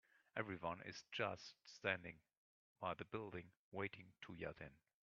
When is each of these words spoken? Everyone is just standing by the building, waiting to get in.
Everyone 0.35 0.81
is 0.83 1.03
just 1.11 1.53
standing 1.63 2.15
by 2.79 2.95
the 2.95 3.05
building, 3.05 3.43
waiting 3.71 4.05
to 4.25 4.35
get 4.35 4.57
in. 4.59 4.73